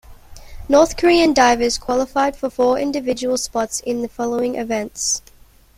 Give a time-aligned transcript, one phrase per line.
[0.67, 5.21] North Korean divers qualified for four individual spots in the following events.